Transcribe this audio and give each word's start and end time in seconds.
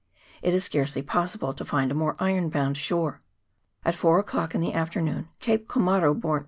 It 0.41 0.55
is 0.55 0.63
scarcely 0.63 1.03
possible 1.03 1.53
to 1.53 1.63
find 1.63 1.91
a 1.91 1.93
more 1.93 2.15
iron 2.17 2.49
bound 2.49 2.75
shore. 2.75 3.21
At 3.85 3.93
four 3.93 4.17
o'clock 4.17 4.55
in 4.55 4.61
the 4.61 4.73
afternoon 4.73 5.29
Cape 5.39 5.67
Komaru 5.67 6.19
bore 6.19 6.37
N. 6.37 6.39